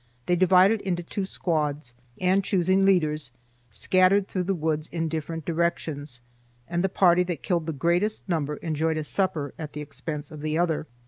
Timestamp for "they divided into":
0.25-1.03